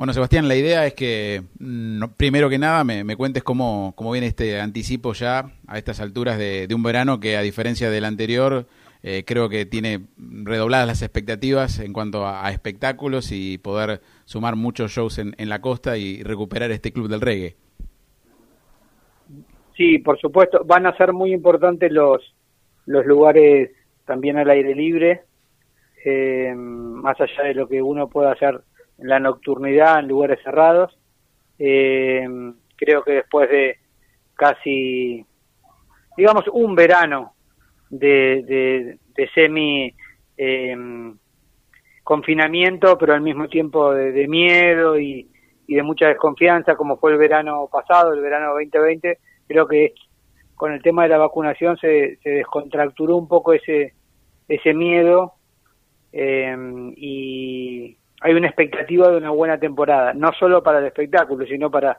[0.00, 1.42] Bueno, Sebastián, la idea es que,
[2.16, 6.66] primero que nada, me, cuentes cómo, cómo, viene este anticipo ya a estas alturas de,
[6.74, 8.64] un verano que, a diferencia del anterior,
[9.02, 14.90] eh, creo que tiene redobladas las expectativas en cuanto a, espectáculos y poder sumar muchos
[14.90, 17.56] shows en, la costa y recuperar este club del reggae.
[19.76, 22.22] Sí, por supuesto, van a ser muy importantes los,
[22.86, 23.72] los lugares
[24.06, 25.24] también al aire libre,
[26.06, 28.62] eh, más allá de lo que uno pueda hacer
[29.02, 30.96] la nocturnidad, en lugares cerrados.
[31.58, 32.26] Eh,
[32.76, 33.76] creo que después de
[34.34, 35.24] casi,
[36.16, 37.34] digamos, un verano
[37.90, 39.94] de, de, semi
[40.36, 40.76] eh,
[42.02, 45.28] confinamiento, pero al mismo tiempo de, miedo y,
[45.68, 49.94] de mucha desconfianza, como fue el verano pasado, el verano 2020, creo que
[50.56, 53.94] con el tema de la vacunación se, se descontracturó un poco ese,
[54.48, 55.34] ese miedo
[56.12, 56.56] eh,
[56.96, 61.98] y hay una expectativa de una buena temporada, no solo para el espectáculo, sino para,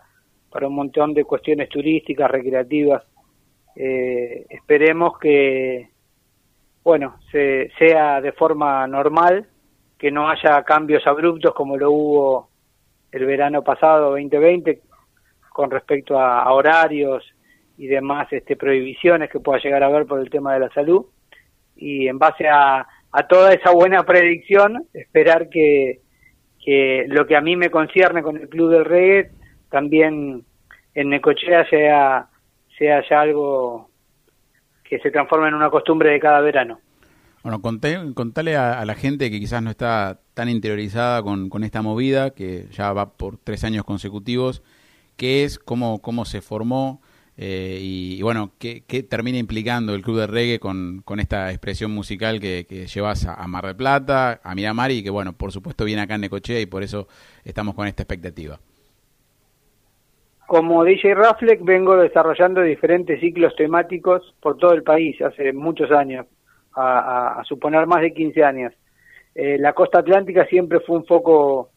[0.52, 3.04] para un montón de cuestiones turísticas, recreativas.
[3.76, 5.90] Eh, esperemos que,
[6.84, 9.48] bueno, se, sea de forma normal,
[9.98, 12.50] que no haya cambios abruptos como lo hubo
[13.12, 14.82] el verano pasado 2020
[15.50, 17.24] con respecto a, horarios
[17.78, 21.06] y demás este, prohibiciones que pueda llegar a haber por el tema de la salud.
[21.76, 26.01] Y en base a, a toda esa buena predicción, esperar que,
[26.64, 29.32] que lo que a mí me concierne con el Club del Reggae,
[29.70, 30.46] también
[30.94, 32.28] en Necochea sea,
[32.78, 33.90] sea ya algo
[34.84, 36.80] que se transforme en una costumbre de cada verano.
[37.44, 42.32] Bueno, contale a, la gente que quizás no está tan interiorizada con, con, esta movida,
[42.32, 44.62] que ya va por tres años consecutivos,
[45.18, 47.02] qué es, cómo, cómo se formó,
[47.44, 52.40] eh, y, bueno, ¿qué, termina implicando el Club de Reggae con, con esta expresión musical
[52.40, 56.14] que, llevas a, Mar del Plata, a Miramar y que bueno, por supuesto viene acá
[56.14, 57.08] en Necochea y por eso
[57.44, 58.60] estamos con esta expectativa?
[60.46, 66.28] Como DJ Rafleck vengo desarrollando diferentes ciclos temáticos por todo el país hace muchos años,
[66.76, 68.74] a, suponer más de 15 años.
[69.34, 71.72] Eh, la costa atlántica siempre fue un foco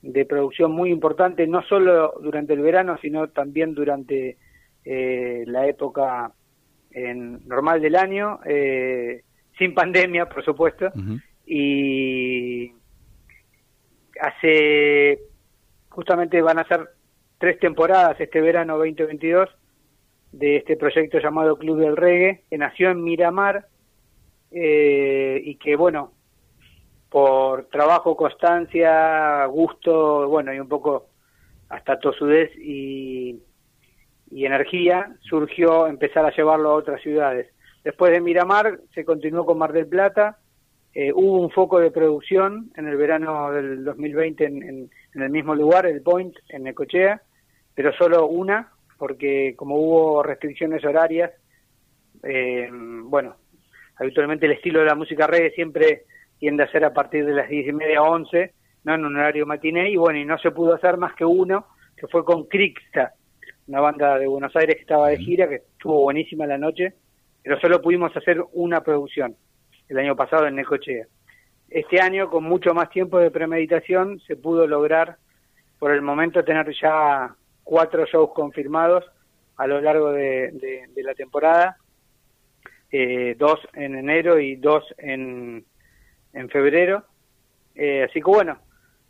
[0.00, 4.36] de producción muy importante, no solo durante el verano, sino también durante
[4.90, 6.32] eh, la época
[6.90, 9.22] en, normal del año, eh,
[9.58, 10.90] sin pandemia, por supuesto,
[11.44, 12.72] y
[14.18, 15.18] hace,
[15.90, 16.88] justamente van a ser
[17.36, 19.50] tres temporadas este verano 2022
[20.32, 23.66] de este proyecto llamado Club del Reggae, que nació en Miramar
[24.50, 26.12] eh, y que, bueno,
[27.10, 31.08] por trabajo, constancia, gusto, bueno, y un poco
[31.68, 33.42] hasta tosudez y
[34.30, 37.48] y energía, surgió empezar a llevarlo a otras ciudades.
[37.84, 40.38] Después de Miramar se continuó con Mar del Plata,
[40.94, 45.54] eh, hubo un foco de producción en el verano del 2020 en, en, el mismo
[45.54, 47.22] lugar, el Point, en Necochea,
[47.74, 51.30] pero solo una, porque como hubo restricciones horarias,
[52.22, 53.36] eh, bueno,
[53.96, 56.04] habitualmente el estilo de la música reggae siempre
[56.38, 59.16] tiende a ser a partir de las diez y media a once, no en un
[59.16, 61.66] horario matiné, y bueno, y no se pudo hacer más que uno,
[61.96, 63.14] que fue con Crixta,
[63.68, 66.94] una banda de Buenos Aires que estaba de gira, que estuvo buenísima la noche,
[67.42, 69.36] pero solo pudimos hacer una producción
[69.88, 71.06] el año pasado en Necochea.
[71.68, 75.16] Este año, con mucho más tiempo de premeditación, se pudo lograr
[75.78, 79.04] por el momento tener ya cuatro shows confirmados
[79.56, 81.76] a lo largo de, la temporada,
[82.90, 85.64] eh, dos en enero y dos en,
[86.32, 87.04] en febrero.
[87.74, 88.58] Eh, así que bueno,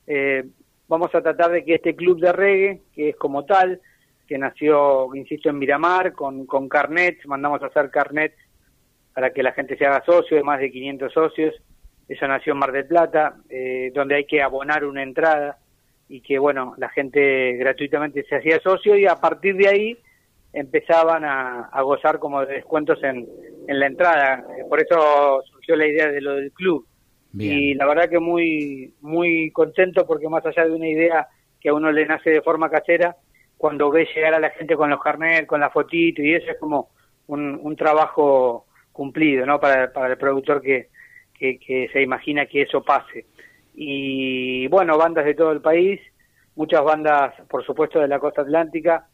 [0.07, 0.45] eh,
[0.89, 3.81] vamos a tratar de que este club de reggae, que es como tal,
[4.29, 8.37] que nació, insisto, en Miramar, con, con carnets, mandamos a hacer carnets
[9.15, 11.55] para que la gente se haga socio, de más de 500 socios.
[12.07, 15.59] Eso nació en Mar del Plata, eh, donde hay que abonar una entrada
[16.09, 19.99] y que, bueno, la gente gratuitamente se hacía socio y a partir de ahí
[20.53, 23.27] empezaban a, gozar como de descuentos en,
[23.67, 24.45] en la entrada.
[24.69, 26.87] Por eso surgió la idea de lo del club.
[27.35, 31.29] Y la verdad que muy, muy contento porque más allá de una idea
[31.61, 33.17] que a uno le nace de forma casera,
[33.59, 36.59] cuando ves llegar a la gente con los carnet, con la fotito y eso es
[36.59, 36.91] como
[37.27, 39.61] un, trabajo cumplido, ¿no?
[39.61, 40.89] Para, para el productor que,
[41.39, 43.27] que, se imagina que eso pase.
[43.75, 46.01] Y bueno, bandas de todo el país,
[46.55, 49.09] muchas bandas, por supuesto, de la costa atlántica,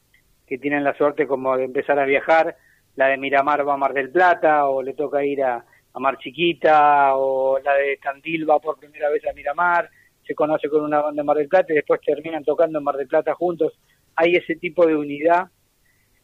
[0.47, 2.57] que tienen la suerte como de empezar a viajar.
[2.97, 5.65] La de Miramar va a Mar del Plata, o le toca ir a
[5.95, 9.91] Mar Chiquita, o la de Tandil va por primera vez a Miramar,
[10.27, 12.97] se conoce con una banda de Mar del Plata y después terminan tocando en Mar
[12.97, 13.73] del Plata juntos
[14.17, 15.49] hay ese tipo de unidad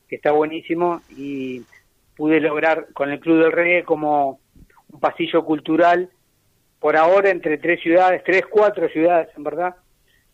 [0.08, 1.62] que está buenísimo y
[2.16, 4.40] pude lograr con el Club del Reggae como
[4.92, 6.10] un pasillo cultural
[6.81, 9.76] por ahora entre tres ciudades, tres, cuatro ciudades en verdad,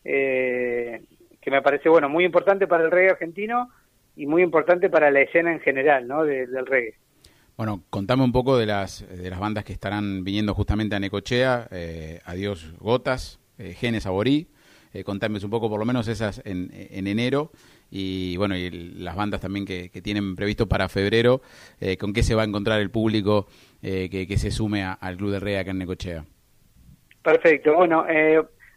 [0.04, 1.02] eh,
[1.40, 3.68] que me parece, bueno, muy importante para el reggae argentino
[4.14, 6.24] y muy importante para la escena en general, ¿no?
[6.24, 6.94] del reggae.
[7.56, 11.68] Bueno, contame un poco de las, de las bandas que estarán viniendo justamente a Necochea,
[11.70, 14.46] eh, Adiós Gotas, eh, Genes Aborí,
[15.00, 17.50] eh, un poco por lo menos esas en, en enero.
[17.90, 21.40] Y bueno, y las bandas también que, tienen previsto para febrero,
[21.81, 23.46] eh, con qué se va a encontrar el público
[23.81, 26.25] que, que, se sume al Club de Reggae acá en Necochea.
[27.22, 28.04] Perfecto, bueno,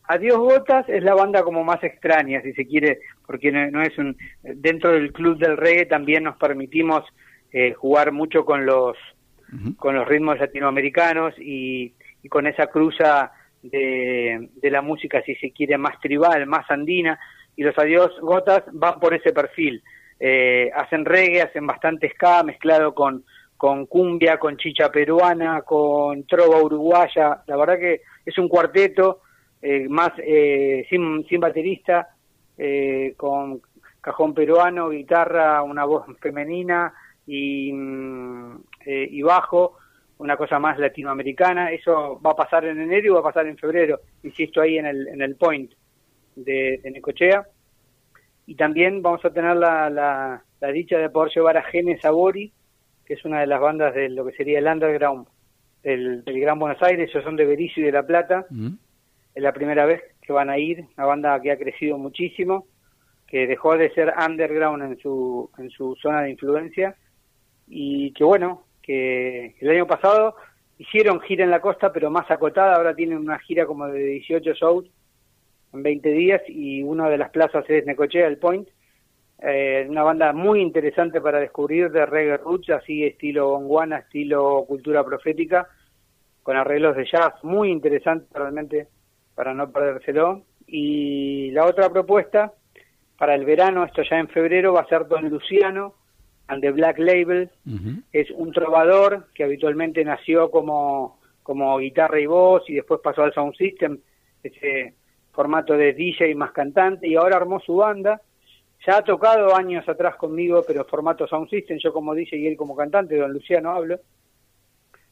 [0.09, 4.17] Adiós Gotas es la banda como más extraña, si se quiere, porque no, es un...
[4.41, 7.03] Dentro del Club del Reggae también nos permitimos
[7.51, 8.97] eh, jugar mucho con los
[9.77, 11.93] con los ritmos latinoamericanos y,
[12.29, 17.19] con esa cruza de, de, la música, si se quiere, más tribal, más andina,
[17.55, 19.83] y los Adiós Gotas van por ese perfil.
[20.19, 23.23] Eh, hacen reggae, hacen bastante ska mezclado con,
[23.57, 27.43] con cumbia, con chicha peruana, con trova uruguaya.
[27.47, 29.21] La verdad que es un cuarteto
[29.61, 32.09] eh, más eh, sin, sin baterista,
[33.15, 33.61] con
[34.01, 36.93] cajón peruano, guitarra, una voz femenina,
[37.29, 38.55] y, mm,
[38.85, 39.77] eh, y bajo,
[40.19, 41.71] una cosa más latinoamericana.
[41.71, 44.85] Eso va a pasar en enero y va a pasar en febrero, insisto, ahí en
[44.85, 45.71] el, en el point
[46.35, 47.45] de, Necochea.
[48.45, 52.51] Y también vamos a tener la, la, dicha de poder llevar a Genes Sabori,
[53.05, 55.27] que es una de las bandas de lo que sería el underground
[55.83, 58.45] del, Gran Buenos Aires, ellos son de Bericio y de La Plata.
[58.49, 58.73] Mm.
[59.35, 62.67] Es la primera vez que van a ir, una banda que ha crecido muchísimo,
[63.27, 66.95] que dejó de ser underground en su, en su zona de influencia
[67.67, 70.35] y que bueno, que el año pasado
[70.79, 74.53] hicieron gira en la costa, pero más acotada, ahora tienen una gira como de 18
[74.53, 74.85] shows
[75.73, 78.67] en 20 días y una de las plazas es Necochea, el Point,
[79.43, 85.03] eh, una banda muy interesante para descubrir de reggae roots, así estilo bonguana, estilo cultura
[85.03, 85.67] profética,
[86.41, 88.87] con arreglos de jazz muy interesante realmente
[89.35, 90.45] para no perdérselo.
[90.65, 92.53] Y la otra propuesta
[93.19, 95.93] para el verano, esto ya en febrero, va a ser Don Luciano,
[96.49, 97.49] and the Black Label.
[98.11, 103.33] Es un trovador que habitualmente nació como, como guitarra y voz y después pasó al
[103.33, 103.99] Sound System,
[104.43, 104.95] ese
[105.31, 108.21] formato de DJ más cantante, y ahora armó su banda.
[108.85, 112.57] Ya ha tocado años atrás conmigo, pero formato Sound System, yo como DJ y él
[112.57, 113.99] como cantante, don Luciano hablo.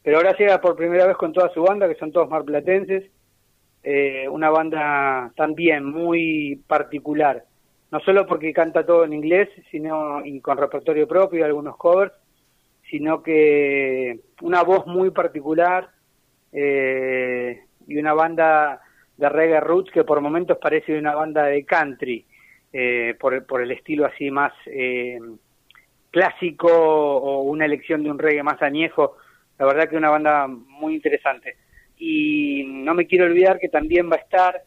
[0.02, 3.12] Pero ahora llega por primera vez con toda su banda, que son todos marplatenses,
[3.84, 7.44] eh, una banda también muy particular
[7.92, 12.14] no solo porque canta todo en inglés, sino y con repertorio propio y algunos covers,
[12.90, 15.90] sino que una voz muy particular
[16.52, 18.82] eh, y una banda
[19.18, 22.26] de reggae roots que por momentos parece una banda de country,
[22.72, 25.20] eh, por, por, el estilo así más eh,
[26.12, 29.18] clásico o una elección de un reggae más añejo.
[29.58, 31.56] La verdad que una banda muy interesante.
[31.98, 34.62] Y no me quiero olvidar que también va a estar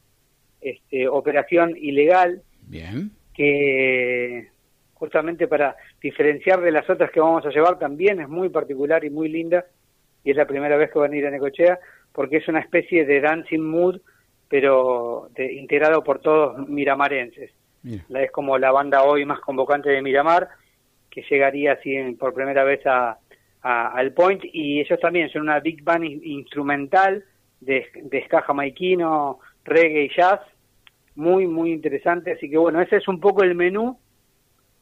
[0.61, 3.11] este, Operación Ilegal, Bien.
[3.35, 4.49] Que
[4.95, 9.11] justamente para diferenciar de las otras que vamos a llevar también es muy particular y
[9.11, 9.65] muy linda
[10.23, 11.81] y es la primera vez que van a ir a Necochea
[12.13, 14.01] porque es una especie de dancing mood
[14.49, 17.51] pero de, integrado por todos miramarenses.
[18.09, 20.49] La es como la banda hoy más convocante de Miramar
[21.11, 23.19] que llegaría así por primera vez a,
[23.63, 27.25] al Point y ellos también son una big band instrumental
[27.61, 30.41] de, de ska jamaiquino, reggae y jazz
[31.21, 32.33] muy, muy interesante.
[32.33, 33.99] Así que bueno, ese es un poco el menú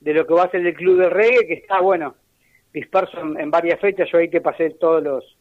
[0.00, 2.14] de lo que va a ser el Club de Reggae, que está, bueno,
[2.72, 4.08] disperso en, varias fechas.
[4.10, 5.36] Yo ahí te pasé todos los,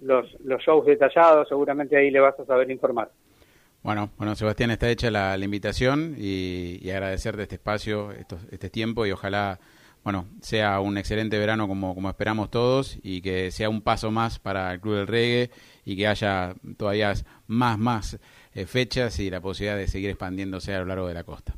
[0.00, 3.10] los, los shows detallados, seguramente ahí le vas a saber informar.
[3.82, 9.12] Bueno, bueno, Sebastián, está hecha la, invitación y, y, agradecerte este espacio, este tiempo y
[9.12, 9.60] ojalá,
[10.04, 14.38] bueno, sea un excelente verano como, como esperamos todos y que sea un paso más
[14.38, 15.50] para el Club del Reggae
[15.86, 17.14] y que haya todavía
[17.46, 18.18] más, más
[18.54, 21.54] eh, fechas y la posibilidad de seguir expandiéndose a lo largo de la costa.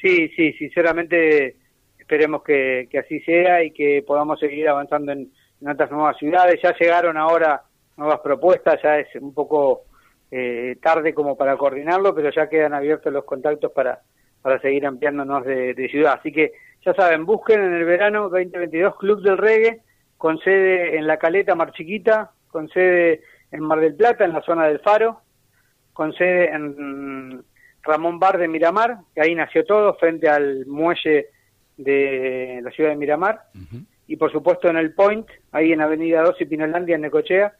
[0.00, 1.56] Sí, sí, sinceramente
[1.98, 5.30] esperemos que, así sea y que podamos seguir avanzando en,
[5.64, 6.60] otras nuevas ciudades.
[6.60, 7.62] Ya llegaron ahora
[7.96, 9.82] nuevas propuestas, ya es un poco
[10.30, 14.00] eh, tarde como para coordinarlo, pero ya quedan abiertos los contactos para,
[14.42, 16.14] para seguir ampliándonos de, de ciudad.
[16.18, 16.52] Así que
[16.84, 19.82] ya saben, busquen en el verano 2022 Club del Reggae,
[20.18, 23.22] con sede en La Caleta, Mar Chiquita, con sede
[23.52, 25.20] en Mar del Plata, en la zona del Faro,
[25.92, 27.44] con sede en
[27.82, 31.28] Ramón Bar de Miramar, que ahí nació todo, frente al muelle
[31.76, 33.42] de la ciudad de Miramar,
[34.06, 37.54] y por supuesto en el Point, ahí en Avenida 2 y Pinolandia, en Necochea.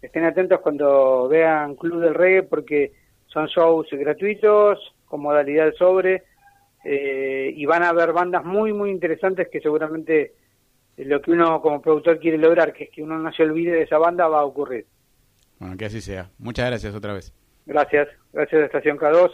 [0.00, 2.92] Estén atentos cuando vean Club del Reggae, porque
[3.26, 6.24] son shows gratuitos, con modalidad sobre,
[6.84, 10.32] eh, y van a haber bandas muy, muy interesantes que seguramente
[10.98, 13.82] lo que uno como productor quiere lograr, que es que uno no se olvide de
[13.82, 14.86] esa banda, va a ocurrir.
[15.64, 16.28] Bueno, que así sea.
[16.36, 17.32] Muchas gracias otra vez.
[17.64, 18.08] Gracias.
[18.34, 19.30] Gracias, Estación K2.